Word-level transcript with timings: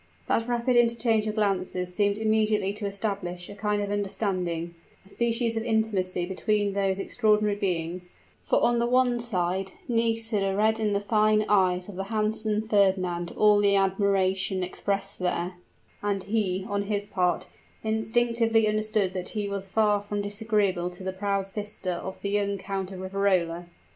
That 0.27 0.47
rapid 0.47 0.75
interchange 0.75 1.27
of 1.27 1.35
glances 1.35 1.93
seemed 1.93 2.17
immediately 2.17 2.73
to 2.73 2.87
establish 2.87 3.49
a 3.49 3.53
kind 3.55 3.83
of 3.83 3.91
understanding 3.91 4.73
a 5.05 5.09
species 5.09 5.55
of 5.55 5.61
intimacy 5.63 6.25
between 6.25 6.73
those 6.73 6.97
extraordinary 6.97 7.55
beings; 7.55 8.11
for 8.41 8.63
on 8.63 8.79
the 8.79 8.87
one 8.87 9.19
side, 9.19 9.73
Nisida 9.87 10.55
read 10.55 10.79
in 10.79 10.93
the 10.93 10.99
fine 10.99 11.45
eyes 11.47 11.87
of 11.87 11.97
the 11.97 12.05
handsome 12.05 12.67
Fernand 12.67 13.31
all 13.37 13.59
the 13.59 13.75
admiration 13.75 14.63
expressed 14.63 15.19
there, 15.19 15.53
and 16.01 16.23
he, 16.23 16.65
on 16.67 16.81
his 16.85 17.05
part, 17.05 17.45
instinctively 17.83 18.67
understood 18.67 19.13
that 19.13 19.29
he 19.37 19.47
was 19.47 19.67
far 19.67 20.01
from 20.01 20.23
disagreeable 20.23 20.89
to 20.89 21.03
the 21.03 21.13
proud 21.13 21.45
sister 21.45 21.91
of 21.91 22.19
the 22.23 22.31
young 22.31 22.57
Count 22.57 22.91
of 22.91 23.01
Riverola. 23.01 23.67